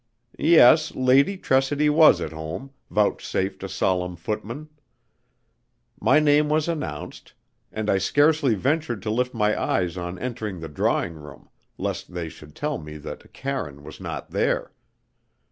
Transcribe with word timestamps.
Yes, 0.39 0.95
Lady 0.95 1.37
Tressidy 1.37 1.87
was 1.87 2.21
at 2.21 2.33
home, 2.33 2.71
vouchsafed 2.89 3.61
a 3.61 3.69
solemn 3.69 4.15
footman. 4.15 4.67
My 5.99 6.19
name 6.19 6.49
was 6.49 6.67
announced, 6.67 7.33
and 7.71 7.87
I 7.87 7.99
scarcely 7.99 8.55
ventured 8.55 9.03
to 9.03 9.11
lift 9.11 9.35
my 9.35 9.55
eyes 9.55 9.97
on 9.97 10.17
entering 10.17 10.59
the 10.59 10.69
drawing 10.69 11.13
room, 11.13 11.49
lest 11.77 12.15
they 12.15 12.29
should 12.29 12.55
tell 12.55 12.79
me 12.79 12.97
that 12.97 13.31
Karine 13.31 13.83
was 13.83 14.01
not 14.01 14.31
there. 14.31 14.71